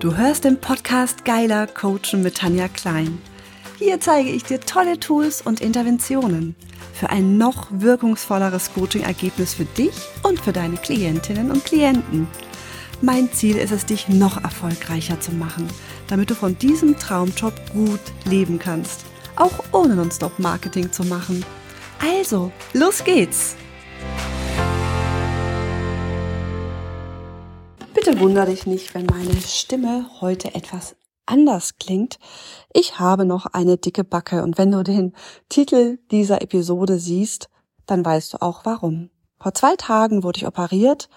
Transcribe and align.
Du 0.00 0.16
hörst 0.16 0.44
den 0.44 0.60
Podcast 0.60 1.24
Geiler 1.24 1.66
Coachen 1.66 2.22
mit 2.22 2.36
Tanja 2.36 2.68
Klein. 2.68 3.20
Hier 3.78 3.98
zeige 3.98 4.28
ich 4.30 4.44
dir 4.44 4.60
tolle 4.60 5.00
Tools 5.00 5.42
und 5.42 5.60
Interventionen 5.60 6.54
für 6.94 7.10
ein 7.10 7.36
noch 7.36 7.66
wirkungsvolleres 7.72 8.72
Coaching-Ergebnis 8.74 9.54
für 9.54 9.64
dich 9.64 9.94
und 10.22 10.38
für 10.40 10.52
deine 10.52 10.76
Klientinnen 10.76 11.50
und 11.50 11.64
Klienten. 11.64 12.28
Mein 13.02 13.32
Ziel 13.32 13.56
ist 13.56 13.72
es, 13.72 13.86
dich 13.86 14.08
noch 14.08 14.40
erfolgreicher 14.44 15.18
zu 15.18 15.32
machen, 15.32 15.66
damit 16.06 16.30
du 16.30 16.36
von 16.36 16.56
diesem 16.56 16.96
Traumjob 16.96 17.54
gut 17.72 18.00
leben 18.24 18.60
kannst, 18.60 19.00
auch 19.34 19.64
ohne 19.72 19.96
Non-Stop-Marketing 19.96 20.92
zu 20.92 21.02
machen. 21.02 21.44
Also, 22.00 22.52
los 22.72 23.02
geht's! 23.02 23.56
Bitte 28.08 28.20
wundere 28.20 28.46
dich 28.46 28.66
nicht, 28.66 28.94
wenn 28.94 29.04
meine 29.04 29.38
Stimme 29.42 30.06
heute 30.22 30.54
etwas 30.54 30.96
anders 31.26 31.76
klingt. 31.76 32.18
Ich 32.72 32.98
habe 32.98 33.26
noch 33.26 33.44
eine 33.44 33.76
dicke 33.76 34.02
Backe 34.02 34.42
und 34.42 34.56
wenn 34.56 34.70
du 34.70 34.82
den 34.82 35.14
Titel 35.50 35.98
dieser 36.10 36.40
Episode 36.40 36.98
siehst, 36.98 37.50
dann 37.84 38.02
weißt 38.02 38.32
du 38.32 38.38
auch 38.40 38.64
warum. 38.64 39.10
Vor 39.38 39.52
zwei 39.52 39.76
Tagen 39.76 40.22
wurde 40.22 40.38
ich 40.38 40.46
operiert 40.46 41.10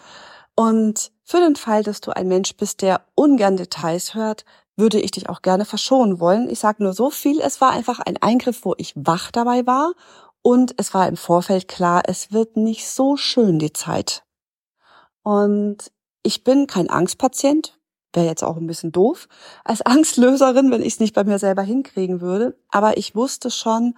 und 0.56 1.14
für 1.24 1.40
den 1.40 1.56
Fall, 1.56 1.82
dass 1.84 2.02
du 2.02 2.12
ein 2.12 2.28
Mensch 2.28 2.58
bist, 2.58 2.82
der 2.82 3.06
ungern 3.16 3.56
Details 3.56 4.14
hört, 4.14 4.44
würde 4.76 5.00
ich 5.00 5.12
dich 5.12 5.30
auch 5.30 5.42
gerne 5.42 5.64
verschonen 5.64 6.20
wollen. 6.20 6.50
Ich 6.50 6.60
sage 6.60 6.84
nur 6.84 6.92
so 6.92 7.10
viel, 7.10 7.40
es 7.40 7.62
war 7.62 7.72
einfach 7.72 8.02
ein 8.02 8.18
Eingriff, 8.22 8.66
wo 8.66 8.76
ich 8.78 8.92
wach 8.98 9.32
dabei 9.32 9.66
war 9.66 9.94
und 10.42 10.74
es 10.76 10.94
war 10.94 11.08
im 11.08 11.16
Vorfeld 11.16 11.70
klar, 11.70 12.04
es 12.08 12.34
wird 12.34 12.58
nicht 12.58 12.86
so 12.86 13.16
schön 13.16 13.60
die 13.60 13.72
Zeit. 13.72 14.26
Und 15.24 15.90
ich 16.24 16.44
bin 16.44 16.68
kein 16.68 16.90
Angstpatient, 16.90 17.80
wäre 18.14 18.26
jetzt 18.26 18.44
auch 18.44 18.58
ein 18.58 18.68
bisschen 18.68 18.92
doof 18.92 19.28
als 19.64 19.82
Angstlöserin, 19.86 20.72
wenn 20.72 20.82
ich 20.82 20.94
es 20.94 21.00
nicht 21.00 21.16
bei 21.16 21.24
mir 21.24 21.40
selber 21.40 21.64
hinkriegen 21.64 22.22
würde. 22.22 22.58
Aber 22.70 22.98
ich 22.98 23.16
wusste 23.16 23.52
schon, 23.52 23.96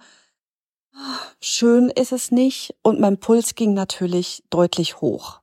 schön 1.40 1.90
ist 1.90 2.12
es 2.12 2.30
nicht 2.30 2.74
und 2.82 3.00
mein 3.00 3.18
Puls 3.18 3.54
ging 3.54 3.74
natürlich 3.74 4.44
deutlich 4.50 5.00
hoch. 5.00 5.40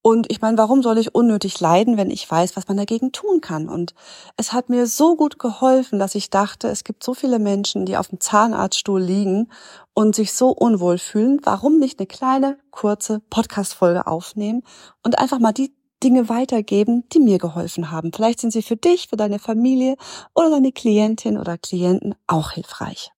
Und 0.00 0.30
ich 0.30 0.40
meine, 0.40 0.56
warum 0.56 0.82
soll 0.82 0.96
ich 0.96 1.14
unnötig 1.14 1.58
leiden, 1.58 1.96
wenn 1.96 2.10
ich 2.10 2.30
weiß, 2.30 2.56
was 2.56 2.68
man 2.68 2.76
dagegen 2.76 3.12
tun 3.12 3.40
kann? 3.40 3.68
Und 3.68 3.94
es 4.36 4.52
hat 4.52 4.68
mir 4.68 4.86
so 4.86 5.16
gut 5.16 5.38
geholfen, 5.38 5.98
dass 5.98 6.14
ich 6.14 6.30
dachte, 6.30 6.68
es 6.68 6.84
gibt 6.84 7.02
so 7.02 7.14
viele 7.14 7.38
Menschen, 7.38 7.84
die 7.84 7.96
auf 7.96 8.08
dem 8.08 8.20
Zahnarztstuhl 8.20 9.02
liegen 9.02 9.48
und 9.94 10.14
sich 10.14 10.32
so 10.32 10.50
unwohl 10.50 10.98
fühlen. 10.98 11.40
Warum 11.42 11.78
nicht 11.78 11.98
eine 11.98 12.06
kleine, 12.06 12.58
kurze 12.70 13.20
Podcast-Folge 13.28 14.06
aufnehmen 14.06 14.62
und 15.02 15.18
einfach 15.18 15.40
mal 15.40 15.52
die 15.52 15.74
Dinge 16.02 16.28
weitergeben, 16.28 17.08
die 17.12 17.20
mir 17.20 17.38
geholfen 17.38 17.90
haben. 17.90 18.12
Vielleicht 18.12 18.40
sind 18.40 18.52
sie 18.52 18.62
für 18.62 18.76
dich, 18.76 19.08
für 19.08 19.16
deine 19.16 19.38
Familie 19.38 19.96
oder 20.34 20.50
deine 20.50 20.72
Klientin 20.72 21.38
oder 21.38 21.58
Klienten 21.58 22.14
auch 22.26 22.52
hilfreich. 22.52 23.10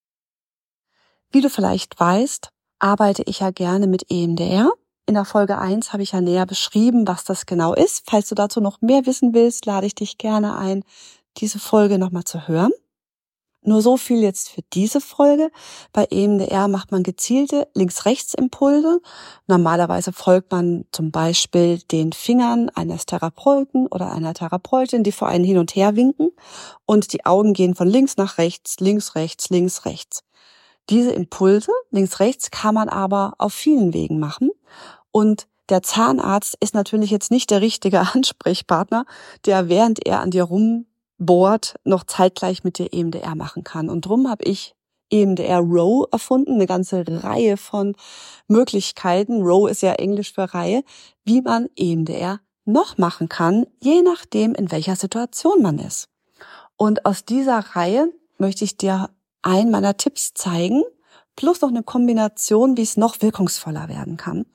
Wie 1.31 1.41
du 1.41 1.51
vielleicht 1.51 1.99
weißt, 2.01 2.49
arbeite 2.79 3.23
ich 3.25 3.41
ja 3.41 3.51
gerne 3.51 3.87
mit 3.87 4.11
EMDR. 4.11 4.73
In 5.07 5.15
der 5.15 5.25
Folge 5.25 5.59
1 5.59 5.93
habe 5.93 6.03
ich 6.03 6.13
ja 6.13 6.21
näher 6.21 6.47
beschrieben, 6.47 7.07
was 7.07 7.25
das 7.25 7.47
genau 7.47 7.75
ist. 7.75 8.05
Falls 8.07 8.29
du 8.29 8.35
dazu 8.35 8.61
noch 8.61 8.81
mehr 8.81 9.07
wissen 9.07 9.35
willst, 9.35 9.67
lade 9.67 9.87
ich 9.87 9.95
dich 9.95 10.19
gerne 10.19 10.57
ein, 10.57 10.85
diese 11.37 11.59
Folge 11.59 11.99
nochmal 11.99 12.25
zu 12.25 12.49
hören. 12.49 12.73
Nur 13.63 13.83
so 13.83 13.99
viel 13.99 14.23
jetzt 14.23 14.49
für 14.49 14.63
diese 14.73 15.03
Folge. 15.03 15.51
Bei 15.93 16.07
EMDR 16.07 16.67
macht 16.67 16.93
man 16.93 17.03
gezielte 17.03 17.69
Links-Rechts-Impulse. 17.75 19.03
Normalerweise 19.47 20.13
folgt 20.13 20.51
man 20.51 20.87
zum 20.93 21.11
Beispiel 21.11 21.79
den 21.91 22.13
Fingern 22.13 22.71
eines 22.71 23.05
Therapeuten 23.05 23.87
oder 23.87 24.13
einer 24.13 24.33
Therapeutin, 24.33 25.03
die 25.03 25.13
vor 25.13 25.29
einen 25.29 25.45
hin 25.45 25.59
und 25.59 25.77
her 25.77 25.95
winken 25.95 26.31
und 26.87 27.13
die 27.13 27.27
Augen 27.27 27.53
gehen 27.53 27.75
von 27.75 27.87
links 27.87 28.17
nach 28.17 28.39
rechts, 28.39 28.81
links, 28.81 29.15
rechts, 29.15 29.51
links, 29.51 29.85
rechts. 29.85 30.25
Diese 30.89 31.13
Impulse, 31.13 31.73
links, 31.91 32.19
rechts, 32.19 32.51
kann 32.51 32.75
man 32.75 32.89
aber 32.89 33.35
auf 33.37 33.53
vielen 33.53 33.93
Wegen 33.93 34.19
machen 34.19 34.51
und 35.13 35.47
der 35.69 35.83
Zahnarzt 35.83 36.57
ist 36.61 36.75
natürlich 36.75 37.11
jetzt 37.11 37.31
nicht 37.31 37.51
der 37.51 37.61
richtige 37.61 38.01
Ansprechpartner, 38.15 39.05
der 39.47 39.69
während 39.69 40.05
er 40.07 40.21
an 40.21 40.31
dir 40.31 40.45
rum 40.45 40.87
Board 41.21 41.77
noch 41.85 42.05
zeitgleich 42.05 42.65
mit 42.65 42.79
der 42.79 42.93
EMDR 42.93 43.37
machen 43.37 43.63
kann. 43.63 43.89
Und 43.89 44.07
drum 44.07 44.29
habe 44.29 44.45
ich 44.45 44.75
EMDR 45.11 45.59
Row 45.59 46.07
erfunden, 46.11 46.55
eine 46.55 46.67
ganze 46.67 47.05
Reihe 47.07 47.57
von 47.57 47.95
Möglichkeiten. 48.49 49.43
Row 49.43 49.69
ist 49.69 49.83
ja 49.83 49.93
Englisch 49.93 50.33
für 50.33 50.53
Reihe, 50.55 50.83
wie 51.25 51.43
man 51.43 51.69
EMDR 51.77 52.41
noch 52.65 52.99
machen 52.99 53.29
kann, 53.29 53.67
je 53.81 54.03
nachdem, 54.03 54.55
in 54.55 54.71
welcher 54.71 54.97
Situation 54.97 55.63
man 55.63 55.79
ist. 55.79 56.09
Und 56.77 57.05
aus 57.05 57.25
dieser 57.25 57.59
Reihe 57.59 58.13
möchte 58.39 58.65
ich 58.65 58.77
dir 58.77 59.11
einen 59.43 59.71
meiner 59.71 59.97
Tipps 59.97 60.33
zeigen, 60.35 60.83
plus 61.37 61.61
noch 61.61 61.69
eine 61.69 61.83
Kombination, 61.83 62.77
wie 62.77 62.83
es 62.83 62.97
noch 62.97 63.21
wirkungsvoller 63.21 63.89
werden 63.89 64.17
kann. 64.17 64.47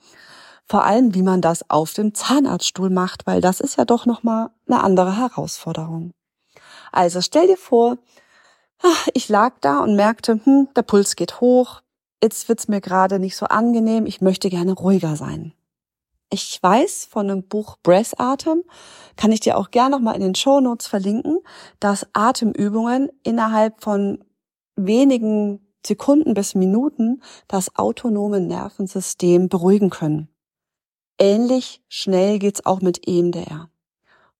Vor 0.68 0.84
allem, 0.84 1.14
wie 1.14 1.22
man 1.22 1.40
das 1.40 1.70
auf 1.70 1.92
dem 1.92 2.14
Zahnarztstuhl 2.14 2.90
macht, 2.90 3.26
weil 3.26 3.40
das 3.40 3.60
ist 3.60 3.76
ja 3.76 3.84
doch 3.84 4.06
nochmal 4.06 4.50
eine 4.66 4.82
andere 4.82 5.16
Herausforderung. 5.16 6.12
Also 6.92 7.20
stell 7.20 7.46
dir 7.46 7.56
vor, 7.56 7.98
ich 9.14 9.28
lag 9.28 9.54
da 9.60 9.80
und 9.80 9.96
merkte, 9.96 10.40
hm, 10.44 10.68
der 10.76 10.82
Puls 10.82 11.16
geht 11.16 11.40
hoch, 11.40 11.82
jetzt 12.22 12.48
wird's 12.48 12.68
mir 12.68 12.80
gerade 12.80 13.18
nicht 13.18 13.36
so 13.36 13.46
angenehm, 13.46 14.06
ich 14.06 14.20
möchte 14.20 14.48
gerne 14.48 14.72
ruhiger 14.72 15.16
sein. 15.16 15.52
Ich 16.30 16.60
weiß 16.60 17.06
von 17.08 17.30
einem 17.30 17.44
Buch 17.44 17.76
Breath 17.82 18.18
Atem, 18.18 18.64
kann 19.16 19.30
ich 19.30 19.40
dir 19.40 19.56
auch 19.56 19.70
gerne 19.70 19.94
nochmal 19.96 20.16
in 20.16 20.22
den 20.22 20.34
Show 20.34 20.60
Notes 20.60 20.86
verlinken, 20.86 21.38
dass 21.78 22.06
Atemübungen 22.14 23.10
innerhalb 23.22 23.80
von 23.80 24.24
wenigen 24.74 25.60
Sekunden 25.86 26.34
bis 26.34 26.56
Minuten 26.56 27.22
das 27.46 27.76
autonome 27.76 28.40
Nervensystem 28.40 29.48
beruhigen 29.48 29.90
können. 29.90 30.28
Ähnlich 31.18 31.82
schnell 31.88 32.40
geht's 32.40 32.66
auch 32.66 32.80
mit 32.80 33.06
EMDR. 33.06 33.70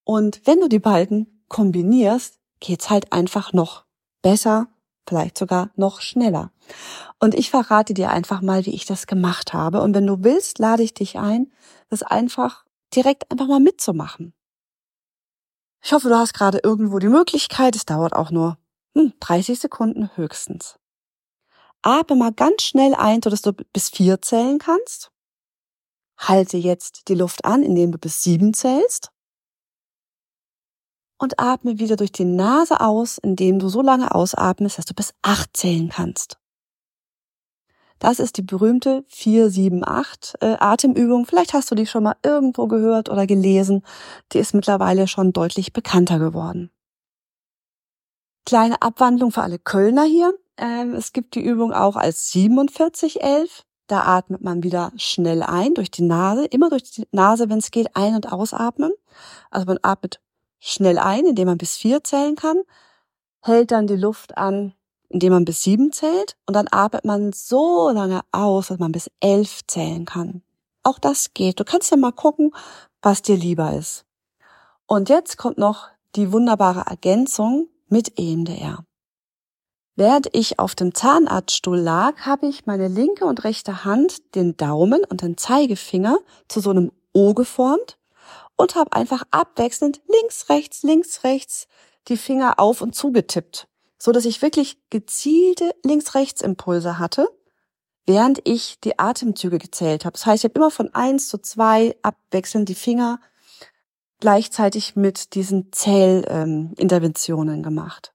Und 0.05 0.43
wenn 0.45 0.61
du 0.61 0.69
die 0.69 0.81
beiden 0.81 1.36
kombinierst, 1.49 2.39
geht's 2.61 2.91
halt 2.91 3.13
einfach 3.13 3.53
noch 3.53 3.85
besser, 4.23 4.69
vielleicht 5.09 5.39
sogar 5.39 5.71
noch 5.77 6.01
schneller. 6.01 6.51
Und 7.21 7.35
ich 7.35 7.51
verrate 7.51 7.95
dir 7.95 8.11
einfach 8.11 8.43
mal, 8.43 8.67
wie 8.67 8.75
ich 8.75 8.85
das 8.85 9.07
gemacht 9.07 9.53
habe. 9.53 9.81
Und 9.81 9.95
wenn 9.95 10.07
du 10.07 10.23
willst, 10.25 10.59
lade 10.59 10.83
ich 10.83 10.95
dich 10.95 11.19
ein, 11.19 11.53
das 11.89 12.03
einfach 12.03 12.65
direkt 12.95 13.31
einfach 13.31 13.47
mal 13.47 13.61
mitzumachen. 13.61 14.35
Ich 15.83 15.93
hoffe, 15.93 16.09
du 16.09 16.17
hast 16.17 16.35
gerade 16.35 16.61
irgendwo 16.63 16.99
die 16.99 17.09
Möglichkeit. 17.09 17.77
Es 17.77 17.87
dauert 17.87 18.15
auch 18.15 18.31
nur 18.31 18.59
hm, 18.95 19.13
30 19.21 19.61
Sekunden 19.61 20.11
höchstens. 20.17 20.79
Atme 21.83 22.17
mal 22.17 22.33
ganz 22.33 22.63
schnell 22.63 22.95
ein, 22.95 23.23
sodass 23.23 23.43
du 23.43 23.53
bis 23.53 23.91
vier 23.91 24.21
zählen 24.21 24.59
kannst. 24.59 25.13
Halte 26.19 26.57
jetzt 26.57 27.09
die 27.09 27.15
Luft 27.15 27.45
an, 27.45 27.63
indem 27.63 27.93
du 27.93 27.99
bis 27.99 28.23
sieben 28.23 28.55
zählst 28.55 29.13
und 31.19 31.41
atme 31.41 31.79
wieder 31.79 31.97
durch 31.97 32.13
die 32.13 32.25
Nase 32.25 32.81
aus, 32.81 33.19
indem 33.19 33.59
du 33.59 33.69
so 33.69 33.83
lange 33.83 34.15
ausatmest, 34.15 34.79
dass 34.79 34.85
du 34.85 34.95
bis 34.95 35.15
acht 35.23 35.57
zählen 35.57 35.89
kannst. 35.89 36.39
Das 37.99 38.19
ist 38.19 38.37
die 38.37 38.43
berühmte 38.43 39.05
478 39.09 40.35
äh, 40.43 40.57
Atemübung. 40.61 41.25
Vielleicht 41.25 41.55
hast 41.55 41.71
du 41.71 41.75
die 41.75 41.87
schon 41.87 42.03
mal 42.03 42.17
irgendwo 42.23 42.67
gehört 42.67 43.09
oder 43.09 43.27
gelesen. 43.27 43.83
Die 44.33 44.39
ist 44.39 44.53
mittlerweile 44.53 45.09
schon 45.09 45.33
deutlich 45.33 45.73
bekannter 45.73 46.19
geworden. 46.19 46.71
Kleine 48.45 48.81
Abwandlung 48.83 49.33
für 49.33 49.43
alle 49.43 49.59
Kölner 49.59 50.05
hier. 50.05 50.35
Ähm, 50.59 50.95
es 50.95 51.13
gibt 51.13 51.35
die 51.35 51.43
Übung 51.43 51.73
auch 51.73 51.97
als 51.97 52.31
4711. 52.31 53.65
Da 53.87 54.03
atmet 54.03 54.43
man 54.43 54.63
wieder 54.63 54.93
schnell 54.97 55.43
ein 55.43 55.75
durch 55.75 55.91
die 55.91 56.03
Nase, 56.03 56.45
immer 56.47 56.71
durch 56.71 56.83
die 56.83 57.07
Nase, 57.13 57.49
wenn 57.49 57.59
es 57.59 57.71
geht, 57.71 57.95
ein- 57.95 58.15
und 58.15 58.31
ausatmen. 58.33 58.93
Also 59.51 59.67
man 59.67 59.79
atmet 59.83 60.21
schnell 60.59 60.99
ein, 60.99 61.27
indem 61.27 61.49
man 61.49 61.59
bis 61.59 61.77
vier 61.77 62.03
zählen 62.03 62.37
kann, 62.37 62.63
hält 63.43 63.71
dann 63.71 63.87
die 63.87 63.97
Luft 63.97 64.37
an, 64.37 64.75
indem 65.09 65.33
man 65.33 65.45
bis 65.45 65.63
sieben 65.63 65.93
zählt 65.93 66.37
und 66.47 66.55
dann 66.55 66.69
atmet 66.71 67.05
man 67.05 67.33
so 67.33 67.91
lange 67.91 68.21
aus, 68.33 68.69
dass 68.69 68.79
man 68.79 68.93
bis 68.93 69.11
elf 69.21 69.61
zählen 69.67 70.05
kann. 70.05 70.43
Auch 70.83 70.99
das 70.99 71.35
geht. 71.35 71.61
Du 71.61 71.65
kannst 71.65 71.91
ja 71.91 71.97
mal 71.97 72.13
gucken, 72.13 72.53
was 73.03 73.23
dir 73.23 73.37
lieber 73.37 73.73
ist. 73.73 74.05
Und 74.87 75.09
jetzt 75.09 75.37
kommt 75.37 75.59
noch 75.59 75.89
die 76.15 76.33
wunderbare 76.33 76.85
Ergänzung 76.89 77.69
mit 77.89 78.19
EMDR. 78.19 78.85
Während 79.97 80.29
ich 80.33 80.59
auf 80.59 80.75
dem 80.75 80.95
Zahnarztstuhl 80.95 81.79
lag, 81.79 82.21
habe 82.21 82.47
ich 82.47 82.67
meine 82.67 82.89
linke 82.89 83.25
und 83.25 83.45
rechte 83.45 83.85
Hand, 83.85 84.35
den 84.35 84.57
Daumen 84.57 85.03
und 85.05 85.23
den 85.23 85.37
Zeigefinger 85.39 86.19
zu 86.49 86.61
so 86.61 86.71
einem 86.71 86.93
O 87.13 87.33
geformt 87.33 87.97
und 88.57 88.75
habe 88.75 88.93
einfach 88.93 89.23
abwechselnd 89.31 90.01
links, 90.09 90.49
rechts, 90.49 90.83
links, 90.83 91.25
rechts 91.25 91.69
die 92.09 92.17
Finger 92.17 92.59
auf 92.59 92.81
und 92.81 92.95
zugetippt, 92.95 93.69
so 93.99 94.13
dass 94.13 94.25
ich 94.25 94.43
wirklich 94.43 94.79
gezielte 94.91 95.75
links-rechts-Impulse 95.85 96.99
hatte, 96.99 97.29
während 98.07 98.41
ich 98.45 98.81
die 98.81 98.99
Atemzüge 98.99 99.59
gezählt 99.59 100.05
habe. 100.05 100.13
Das 100.13 100.27
heißt, 100.27 100.45
ich 100.45 100.51
habe 100.51 100.59
immer 100.59 100.71
von 100.71 100.95
eins 100.95 101.29
zu 101.29 101.39
zwei 101.39 101.97
abwechselnd 102.03 102.69
die 102.69 102.75
Finger 102.75 103.21
gleichzeitig 104.21 104.97
mit 104.97 105.35
diesen 105.35 105.73
Zählinterventionen 105.73 107.57
ähm, 107.57 107.63
gemacht. 107.63 108.15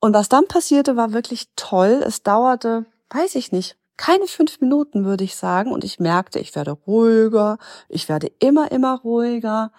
Und 0.00 0.14
was 0.14 0.28
dann 0.28 0.48
passierte, 0.48 0.96
war 0.96 1.12
wirklich 1.12 1.48
toll. 1.56 2.02
Es 2.06 2.22
dauerte, 2.22 2.86
weiß 3.10 3.34
ich 3.34 3.52
nicht, 3.52 3.76
keine 4.00 4.26
fünf 4.26 4.62
Minuten, 4.62 5.04
würde 5.04 5.24
ich 5.24 5.36
sagen. 5.36 5.72
Und 5.72 5.84
ich 5.84 6.00
merkte, 6.00 6.38
ich 6.38 6.56
werde 6.56 6.72
ruhiger, 6.72 7.58
ich 7.90 8.08
werde 8.08 8.28
immer, 8.38 8.72
immer 8.72 8.98
ruhiger. 8.98 9.72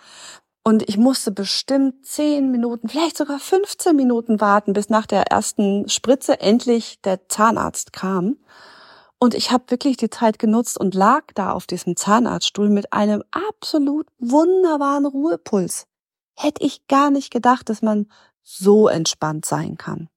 Und 0.64 0.88
ich 0.88 0.98
musste 0.98 1.32
bestimmt 1.32 2.06
zehn 2.06 2.52
Minuten, 2.52 2.88
vielleicht 2.88 3.18
sogar 3.18 3.40
15 3.40 3.96
Minuten 3.96 4.40
warten, 4.40 4.74
bis 4.74 4.90
nach 4.90 5.08
der 5.08 5.24
ersten 5.32 5.90
Spritze 5.90 6.40
endlich 6.40 7.02
der 7.02 7.28
Zahnarzt 7.30 7.94
kam. 7.94 8.38
Und 9.18 9.34
ich 9.34 9.52
habe 9.52 9.64
wirklich 9.70 9.98
die 9.98 10.12
Zeit 10.12 10.38
genutzt 10.38 10.80
und 10.80 10.94
lag 10.94 11.24
da 11.34 11.52
auf 11.52 11.66
diesem 11.66 11.96
Zahnarztstuhl 11.96 12.70
mit 12.70 12.94
einem 12.94 13.24
absolut 13.32 14.06
wunderbaren 14.20 15.08
Ruhepuls. 15.08 15.88
Hätte 16.36 16.64
ich 16.64 16.86
gar 16.88 17.10
nicht 17.10 17.32
gedacht, 17.32 17.70
dass 17.70 17.82
man 17.82 18.06
so 18.44 18.88
entspannt 18.88 19.46
sein 19.46 19.78
kann. 19.78 20.10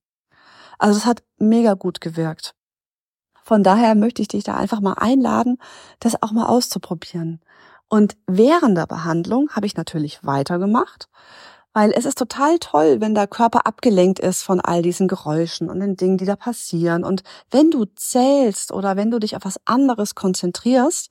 Also 0.79 0.99
es 0.99 1.06
hat 1.06 1.23
mega 1.39 1.73
gut 1.73 2.03
gewirkt. 2.03 2.55
Von 3.44 3.62
daher 3.62 3.94
möchte 3.94 4.23
ich 4.23 4.29
dich 4.29 4.43
da 4.43 4.56
einfach 4.56 4.81
mal 4.81 4.94
einladen, 4.94 5.58
das 6.00 6.20
auch 6.23 6.32
mal 6.32 6.46
auszuprobieren. 6.46 7.41
Und 7.88 8.17
während 8.26 8.76
der 8.76 8.87
Behandlung 8.87 9.50
habe 9.50 9.67
ich 9.67 9.76
natürlich 9.76 10.25
weitergemacht, 10.25 11.08
weil 11.75 11.93
es 11.93 12.06
ist 12.06 12.19
total 12.19 12.58
toll, 12.58 13.00
wenn 13.00 13.14
der 13.14 13.26
Körper 13.26 13.67
abgelenkt 13.67 14.19
ist 14.19 14.43
von 14.43 14.61
all 14.61 14.81
diesen 14.81 15.08
Geräuschen 15.08 15.69
und 15.69 15.81
den 15.81 15.96
Dingen, 15.96 16.17
die 16.17 16.25
da 16.25 16.37
passieren. 16.37 17.05
Und 17.05 17.23
wenn 17.50 17.70
du 17.70 17.85
zählst 17.85 18.73
oder 18.73 18.96
wenn 18.96 19.11
du 19.11 19.19
dich 19.19 19.37
auf 19.37 19.44
was 19.44 19.61
anderes 19.67 20.14
konzentrierst, 20.14 21.11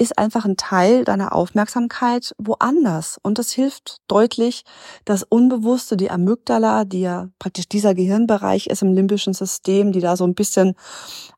ist 0.00 0.18
einfach 0.18 0.46
ein 0.46 0.56
Teil 0.56 1.04
deiner 1.04 1.34
Aufmerksamkeit 1.34 2.34
woanders. 2.38 3.18
Und 3.22 3.38
das 3.38 3.52
hilft 3.52 3.98
deutlich, 4.08 4.64
das 5.04 5.22
Unbewusste, 5.22 5.98
die 5.98 6.10
Amygdala, 6.10 6.86
die 6.86 7.02
ja 7.02 7.28
praktisch 7.38 7.68
dieser 7.68 7.94
Gehirnbereich 7.94 8.68
ist 8.68 8.80
im 8.80 8.94
limbischen 8.94 9.34
System, 9.34 9.92
die 9.92 10.00
da 10.00 10.16
so 10.16 10.24
ein 10.24 10.34
bisschen 10.34 10.74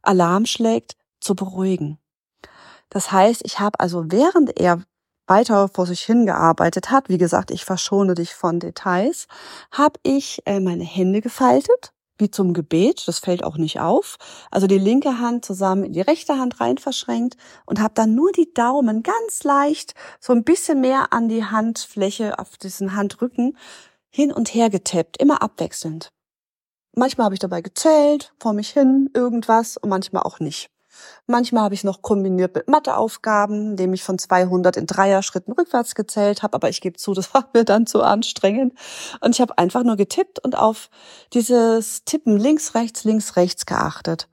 Alarm 0.00 0.46
schlägt, 0.46 0.92
zu 1.20 1.34
beruhigen. 1.34 1.98
Das 2.88 3.10
heißt, 3.10 3.42
ich 3.44 3.58
habe 3.58 3.80
also 3.80 4.04
während 4.08 4.58
er 4.60 4.82
weiter 5.26 5.68
vor 5.68 5.86
sich 5.86 6.02
hingearbeitet 6.02 6.90
hat, 6.90 7.08
wie 7.08 7.18
gesagt, 7.18 7.50
ich 7.50 7.64
verschone 7.64 8.14
dich 8.14 8.32
von 8.34 8.60
Details, 8.60 9.26
habe 9.72 9.98
ich 10.04 10.40
äh, 10.46 10.60
meine 10.60 10.84
Hände 10.84 11.20
gefaltet 11.20 11.92
wie 12.22 12.30
zum 12.30 12.54
Gebet, 12.54 13.06
das 13.06 13.18
fällt 13.18 13.44
auch 13.44 13.58
nicht 13.58 13.80
auf. 13.80 14.16
Also 14.50 14.66
die 14.66 14.78
linke 14.78 15.18
Hand 15.18 15.44
zusammen 15.44 15.84
in 15.84 15.92
die 15.92 16.00
rechte 16.00 16.38
Hand 16.38 16.60
rein 16.60 16.78
verschränkt 16.78 17.36
und 17.66 17.80
habe 17.80 17.92
dann 17.94 18.14
nur 18.14 18.32
die 18.32 18.54
Daumen 18.54 19.02
ganz 19.02 19.44
leicht 19.44 19.92
so 20.20 20.32
ein 20.32 20.44
bisschen 20.44 20.80
mehr 20.80 21.12
an 21.12 21.28
die 21.28 21.44
Handfläche 21.44 22.38
auf 22.38 22.56
diesen 22.56 22.96
Handrücken 22.96 23.58
hin 24.08 24.32
und 24.32 24.54
her 24.54 24.70
getappt, 24.70 25.20
immer 25.20 25.42
abwechselnd. 25.42 26.10
Manchmal 26.94 27.26
habe 27.26 27.34
ich 27.34 27.40
dabei 27.40 27.62
gezählt, 27.62 28.32
vor 28.38 28.52
mich 28.52 28.70
hin, 28.70 29.10
irgendwas 29.14 29.76
und 29.76 29.88
manchmal 29.88 30.22
auch 30.22 30.40
nicht. 30.40 30.71
Manchmal 31.26 31.64
habe 31.64 31.74
ich 31.74 31.84
noch 31.84 32.02
kombiniert 32.02 32.54
mit 32.54 32.68
Matheaufgaben, 32.68 33.70
indem 33.70 33.92
ich 33.92 34.02
von 34.02 34.18
200 34.18 34.76
in 34.76 34.86
Dreier-Schritten 34.86 35.52
rückwärts 35.52 35.94
gezählt 35.94 36.42
habe. 36.42 36.54
Aber 36.54 36.68
ich 36.68 36.80
gebe 36.80 36.96
zu, 36.96 37.14
das 37.14 37.32
war 37.34 37.48
mir 37.54 37.64
dann 37.64 37.86
zu 37.86 38.02
anstrengend. 38.02 38.74
Und 39.20 39.34
ich 39.34 39.40
habe 39.40 39.58
einfach 39.58 39.84
nur 39.84 39.96
getippt 39.96 40.38
und 40.38 40.56
auf 40.56 40.90
dieses 41.32 42.04
Tippen 42.04 42.36
links, 42.36 42.74
rechts, 42.74 43.04
links, 43.04 43.36
rechts 43.36 43.66
geachtet. 43.66 44.28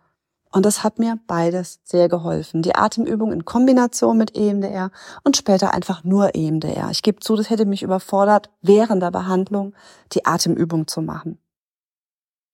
Und 0.51 0.65
das 0.65 0.83
hat 0.83 0.97
mir 0.97 1.19
beides 1.27 1.79
sehr 1.83 2.09
geholfen. 2.09 2.63
Die 2.63 2.73
Atemübung 2.73 3.31
in 3.31 3.45
Kombination 3.45 4.17
mit 4.17 4.35
EMDR 4.35 4.89
und 5.23 5.37
später 5.37 5.73
einfach 5.73 6.03
nur 6.03 6.33
EMDR. 6.33 6.89
Ich 6.89 7.03
gebe 7.03 7.19
zu, 7.19 7.35
das 7.35 7.51
hätte 7.51 7.65
mich 7.65 7.83
überfordert, 7.83 8.49
während 8.61 9.03
der 9.03 9.11
Behandlung 9.11 9.75
die 10.13 10.25
Atemübung 10.25 10.87
zu 10.87 11.01
machen. 11.01 11.37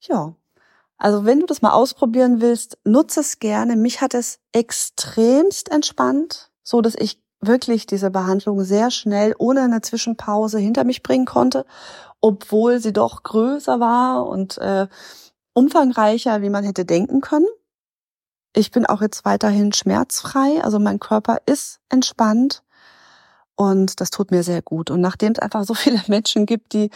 Ja, 0.02 0.36
also 0.98 1.26
wenn 1.26 1.40
du 1.40 1.46
das 1.46 1.62
mal 1.62 1.72
ausprobieren 1.72 2.42
willst, 2.42 2.78
nutze 2.84 3.20
es 3.20 3.40
gerne. 3.40 3.76
Mich 3.76 4.02
hat 4.02 4.14
es 4.14 4.40
extremst 4.54 5.72
entspannt, 5.72 6.52
so 6.64 6.82
dass 6.82 6.96
ich 6.96 7.22
wirklich 7.42 7.86
diese 7.86 8.12
Behandlung 8.12 8.64
sehr 8.64 8.92
schnell 8.92 9.36
ohne 9.38 9.62
eine 9.62 9.82
Zwischenpause 9.82 10.58
hinter 10.58 10.84
mich 10.84 11.04
bringen 11.04 11.26
konnte, 11.26 11.66
obwohl 12.22 12.80
sie 12.80 12.94
doch 12.94 13.24
größer 13.24 13.80
war 13.80 14.26
und 14.28 14.58
äh, 14.58 14.88
umfangreicher, 15.54 16.42
wie 16.42 16.50
man 16.50 16.64
hätte 16.64 16.86
denken 16.86 17.22
können. 17.22 17.48
Ich 18.56 18.72
bin 18.72 18.86
auch 18.86 19.02
jetzt 19.02 19.26
weiterhin 19.26 19.74
schmerzfrei, 19.74 20.64
also 20.64 20.80
mein 20.80 21.00
Körper 21.00 21.40
ist 21.46 21.82
entspannt 21.90 22.64
und 23.56 24.00
das 24.00 24.12
tut 24.12 24.32
mir 24.32 24.44
sehr 24.44 24.62
gut. 24.62 24.90
Und 24.90 25.02
nachdem 25.02 25.34
es 25.34 25.40
einfach 25.40 25.66
so 25.66 25.74
viele 25.76 26.02
Menschen 26.08 26.46
gibt, 26.46 26.74
die 26.74 26.90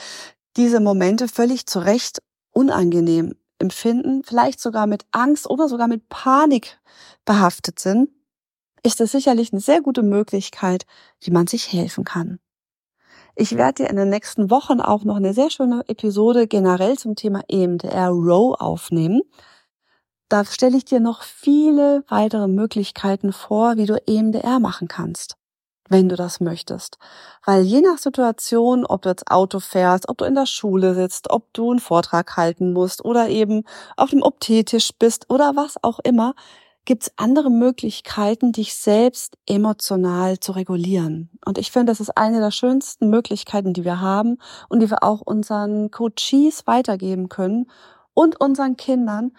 diese 0.56 0.80
Momente 0.80 1.28
völlig 1.28 1.66
zu 1.68 1.80
Recht 1.80 2.22
unangenehm 2.52 3.36
empfinden, 3.60 4.24
vielleicht 4.24 4.60
sogar 4.60 4.88
mit 4.88 5.06
Angst 5.12 5.50
oder 5.50 5.68
sogar 5.68 5.88
mit 5.88 6.10
Panik 6.10 6.80
behaftet 7.26 7.80
sind, 7.80 8.10
ist 8.84 9.02
es 9.02 9.12
sicherlich 9.12 9.52
eine 9.52 9.62
sehr 9.62 9.82
gute 9.82 10.04
Möglichkeit, 10.04 10.86
wie 11.22 11.32
man 11.32 11.48
sich 11.48 11.72
helfen 11.72 12.04
kann. 12.04 12.40
Ich 13.36 13.56
werde 13.56 13.84
dir 13.84 13.90
in 13.90 13.96
den 13.96 14.10
nächsten 14.10 14.50
Wochen 14.50 14.82
auch 14.82 15.04
noch 15.04 15.16
eine 15.16 15.34
sehr 15.34 15.50
schöne 15.50 15.84
Episode 15.88 16.48
generell 16.48 16.98
zum 16.98 17.16
Thema 17.16 17.42
EMDR 17.48 18.10
Row 18.10 18.60
aufnehmen. 18.60 19.22
Da 20.30 20.46
stelle 20.46 20.78
ich 20.78 20.86
dir 20.86 21.00
noch 21.00 21.24
viele 21.24 22.04
weitere 22.08 22.48
Möglichkeiten 22.48 23.32
vor, 23.34 23.78
wie 23.78 23.86
du 23.86 23.96
EMDR 24.08 24.60
machen 24.60 24.88
kannst 24.88 25.39
wenn 25.90 26.08
du 26.08 26.16
das 26.16 26.40
möchtest. 26.40 26.98
Weil 27.46 27.64
je 27.64 27.82
nach 27.82 27.98
Situation, 27.98 28.86
ob 28.86 29.02
du 29.02 29.10
jetzt 29.10 29.30
Auto 29.30 29.60
fährst, 29.60 30.08
ob 30.08 30.18
du 30.20 30.26
in 30.26 30.36
der 30.36 30.46
Schule 30.46 30.94
sitzt, 30.94 31.30
ob 31.30 31.52
du 31.54 31.72
einen 31.72 31.80
Vortrag 31.80 32.38
halten 32.38 32.74
musst 32.74 33.04
oder 33.04 33.28
eben 33.28 33.64
auf 33.98 34.12
dem 34.12 34.22
Optetisch 34.22 34.92
bist 34.98 35.30
oder 35.30 35.56
was 35.56 35.84
auch 35.84 36.00
immer, 36.00 36.36
gibt's 36.86 37.12
andere 37.18 37.52
Möglichkeiten, 37.52 38.52
dich 38.52 38.76
selbst 38.76 39.38
emotional 39.48 40.40
zu 40.40 40.54
regulieren. 40.54 41.30
Und 41.46 41.58
ich 41.58 41.72
finde, 41.72 41.92
das 41.92 42.00
ist 42.00 42.18
eine 42.18 42.40
der 42.40 42.52
schönsten 42.52 43.10
Möglichkeiten, 43.10 43.74
die 43.74 43.84
wir 43.84 44.00
haben 44.00 44.38
und 44.70 44.80
die 44.80 44.90
wir 44.90 45.04
auch 45.04 45.22
unseren 45.22 45.92
Coaches 45.92 46.66
weitergeben 46.66 47.30
können 47.30 47.70
und 48.14 48.40
unseren 48.42 48.76
Kindern, 48.76 49.34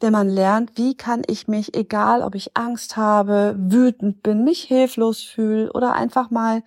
wenn 0.00 0.12
man 0.12 0.28
lernt, 0.28 0.76
wie 0.76 0.96
kann 0.96 1.22
ich 1.26 1.48
mich, 1.48 1.74
egal 1.74 2.22
ob 2.22 2.34
ich 2.34 2.56
Angst 2.56 2.96
habe, 2.96 3.54
wütend 3.58 4.22
bin, 4.22 4.44
mich 4.44 4.62
hilflos 4.62 5.22
fühle 5.22 5.72
oder 5.72 5.94
einfach 5.94 6.30
mal 6.30 6.62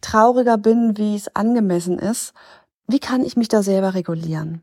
trauriger 0.00 0.58
bin, 0.58 0.98
wie 0.98 1.16
es 1.16 1.34
angemessen 1.34 1.98
ist, 1.98 2.34
wie 2.86 2.98
kann 2.98 3.24
ich 3.24 3.36
mich 3.36 3.48
da 3.48 3.62
selber 3.62 3.94
regulieren? 3.94 4.62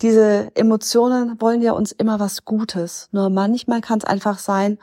Diese 0.00 0.52
Emotionen 0.54 1.40
wollen 1.40 1.60
ja 1.60 1.72
uns 1.72 1.90
immer 1.90 2.20
was 2.20 2.44
Gutes. 2.44 3.08
Nur 3.10 3.30
manchmal 3.30 3.80
kann 3.80 3.98
es 3.98 4.04
einfach 4.04 4.38
sein, 4.38 4.78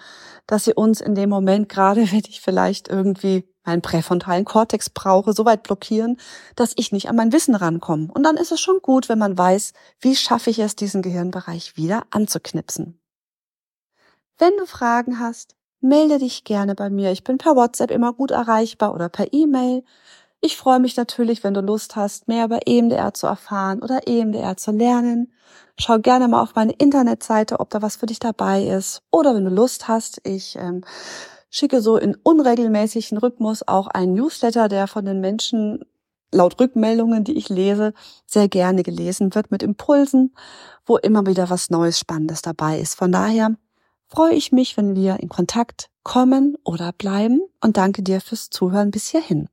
dass 0.45 0.65
sie 0.65 0.73
uns 0.73 0.99
in 0.99 1.15
dem 1.15 1.29
Moment, 1.29 1.69
gerade 1.69 2.11
wenn 2.11 2.23
ich 2.27 2.41
vielleicht 2.41 2.87
irgendwie 2.87 3.47
meinen 3.65 3.81
präfrontalen 3.81 4.45
Kortex 4.45 4.89
brauche, 4.89 5.33
so 5.33 5.45
weit 5.45 5.63
blockieren, 5.63 6.17
dass 6.55 6.73
ich 6.75 6.91
nicht 6.91 7.09
an 7.09 7.15
mein 7.15 7.31
Wissen 7.31 7.55
rankomme. 7.55 8.09
Und 8.13 8.23
dann 8.23 8.37
ist 8.37 8.51
es 8.51 8.59
schon 8.59 8.79
gut, 8.81 9.09
wenn 9.09 9.19
man 9.19 9.37
weiß, 9.37 9.73
wie 9.99 10.15
schaffe 10.15 10.49
ich 10.49 10.59
es, 10.59 10.75
diesen 10.75 11.01
Gehirnbereich 11.01 11.77
wieder 11.77 12.03
anzuknipsen. 12.11 12.99
Wenn 14.37 14.55
du 14.57 14.65
Fragen 14.65 15.19
hast, 15.19 15.55
melde 15.79 16.19
dich 16.19 16.43
gerne 16.43 16.75
bei 16.75 16.89
mir. 16.89 17.11
Ich 17.11 17.23
bin 17.23 17.37
per 17.37 17.55
WhatsApp 17.55 17.91
immer 17.91 18.13
gut 18.13 18.31
erreichbar 18.31 18.93
oder 18.93 19.09
per 19.09 19.31
E-Mail. 19.31 19.83
Ich 20.41 20.57
freue 20.57 20.79
mich 20.79 20.97
natürlich, 20.97 21.43
wenn 21.43 21.53
du 21.53 21.61
Lust 21.61 21.95
hast, 21.95 22.27
mehr 22.27 22.45
über 22.45 22.67
EMDR 22.67 23.13
zu 23.13 23.27
erfahren 23.27 23.81
oder 23.81 24.07
EMDR 24.07 24.57
zu 24.57 24.71
lernen. 24.71 25.33
Schau 25.79 25.99
gerne 25.99 26.27
mal 26.27 26.41
auf 26.41 26.55
meine 26.55 26.73
Internetseite, 26.73 27.59
ob 27.59 27.69
da 27.69 27.81
was 27.81 27.95
für 27.95 28.05
dich 28.05 28.19
dabei 28.19 28.63
ist. 28.63 29.01
Oder 29.11 29.35
wenn 29.35 29.45
du 29.45 29.51
Lust 29.51 29.87
hast, 29.87 30.21
ich 30.23 30.55
ähm, 30.55 30.83
schicke 31.55 31.81
so 31.81 31.97
in 31.97 32.15
unregelmäßigen 32.21 33.17
Rhythmus 33.17 33.65
auch 33.65 33.87
einen 33.87 34.13
Newsletter, 34.13 34.67
der 34.67 34.87
von 34.87 35.05
den 35.05 35.21
Menschen 35.21 35.85
laut 36.31 36.59
Rückmeldungen, 36.59 37.23
die 37.23 37.37
ich 37.37 37.47
lese, 37.47 37.93
sehr 38.25 38.49
gerne 38.49 38.83
gelesen 38.83 39.33
wird 39.33 39.51
mit 39.51 39.63
Impulsen, 39.63 40.35
wo 40.85 40.97
immer 40.97 41.25
wieder 41.25 41.49
was 41.49 41.69
Neues, 41.69 41.97
Spannendes 41.97 42.41
dabei 42.41 42.79
ist. 42.79 42.95
Von 42.95 43.11
daher 43.13 43.55
freue 44.07 44.33
ich 44.33 44.51
mich, 44.51 44.75
wenn 44.75 44.95
wir 44.95 45.21
in 45.21 45.29
Kontakt 45.29 45.89
kommen 46.03 46.57
oder 46.65 46.91
bleiben 46.91 47.41
und 47.61 47.77
danke 47.77 48.03
dir 48.03 48.19
fürs 48.19 48.49
Zuhören 48.49 48.91
bis 48.91 49.07
hierhin. 49.07 49.47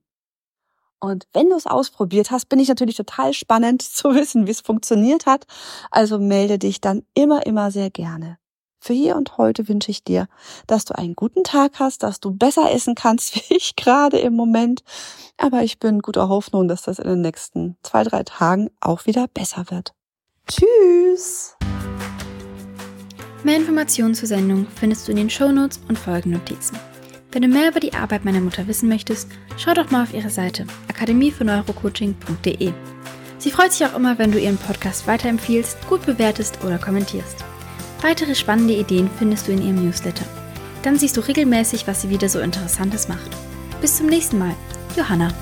Und 0.98 1.26
wenn 1.32 1.50
du 1.50 1.56
es 1.56 1.66
ausprobiert 1.66 2.30
hast, 2.30 2.48
bin 2.48 2.58
ich 2.58 2.68
natürlich 2.68 2.96
total 2.96 3.32
spannend 3.32 3.82
zu 3.82 4.12
wissen, 4.14 4.46
wie 4.48 4.52
es 4.52 4.60
funktioniert 4.60 5.26
hat. 5.26 5.46
Also 5.92 6.18
melde 6.18 6.58
dich 6.58 6.80
dann 6.80 7.04
immer, 7.14 7.46
immer 7.46 7.70
sehr 7.70 7.90
gerne. 7.90 8.38
Für 8.84 8.94
hier 8.94 9.14
und 9.14 9.38
heute 9.38 9.68
wünsche 9.68 9.92
ich 9.92 10.02
dir, 10.02 10.26
dass 10.66 10.84
du 10.84 10.98
einen 10.98 11.14
guten 11.14 11.44
Tag 11.44 11.78
hast, 11.78 12.02
dass 12.02 12.18
du 12.18 12.32
besser 12.32 12.72
essen 12.72 12.96
kannst, 12.96 13.36
wie 13.48 13.54
ich 13.54 13.76
gerade 13.76 14.18
im 14.18 14.34
Moment. 14.34 14.82
Aber 15.36 15.62
ich 15.62 15.78
bin 15.78 16.00
guter 16.00 16.28
Hoffnung, 16.28 16.66
dass 16.66 16.82
das 16.82 16.98
in 16.98 17.08
den 17.08 17.20
nächsten 17.20 17.76
zwei, 17.84 18.02
drei 18.02 18.24
Tagen 18.24 18.70
auch 18.80 19.06
wieder 19.06 19.28
besser 19.28 19.66
wird. 19.68 19.94
Tschüss! 20.48 21.56
Mehr 23.44 23.56
Informationen 23.56 24.16
zur 24.16 24.26
Sendung 24.26 24.66
findest 24.74 25.06
du 25.06 25.12
in 25.12 25.18
den 25.18 25.30
Shownotes 25.30 25.80
und 25.88 25.96
Folgennotizen. 25.96 26.76
Wenn 27.30 27.42
du 27.42 27.48
mehr 27.48 27.68
über 27.68 27.78
die 27.78 27.94
Arbeit 27.94 28.24
meiner 28.24 28.40
Mutter 28.40 28.66
wissen 28.66 28.88
möchtest, 28.88 29.28
schau 29.58 29.74
doch 29.74 29.92
mal 29.92 30.02
auf 30.02 30.12
ihre 30.12 30.30
Seite 30.30 30.66
akademiefürs-neurocoaching.de. 30.88 32.72
Sie 33.38 33.50
freut 33.52 33.72
sich 33.72 33.86
auch 33.86 33.94
immer, 33.94 34.18
wenn 34.18 34.32
du 34.32 34.40
ihren 34.40 34.58
Podcast 34.58 35.06
weiterempfiehlst, 35.06 35.76
gut 35.88 36.04
bewertest 36.04 36.64
oder 36.64 36.78
kommentierst. 36.78 37.44
Weitere 38.02 38.34
spannende 38.34 38.74
Ideen 38.74 39.08
findest 39.18 39.46
du 39.46 39.52
in 39.52 39.62
ihrem 39.62 39.84
Newsletter. 39.84 40.24
Dann 40.82 40.98
siehst 40.98 41.16
du 41.16 41.20
regelmäßig, 41.20 41.86
was 41.86 42.02
sie 42.02 42.10
wieder 42.10 42.28
so 42.28 42.40
Interessantes 42.40 43.08
macht. 43.08 43.30
Bis 43.80 43.96
zum 43.96 44.06
nächsten 44.06 44.38
Mal. 44.38 44.54
Johanna. 44.96 45.32